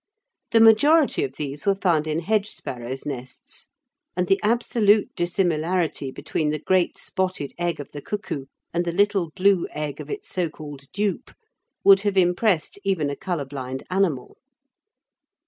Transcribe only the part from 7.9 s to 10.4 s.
the cuckoo and the little blue egg of its